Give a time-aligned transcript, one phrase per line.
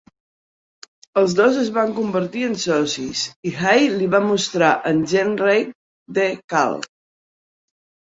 [1.21, 5.73] Els dos es van convertir en socis, i Hay li va mostrar a Gernreich
[6.21, 6.79] The Call.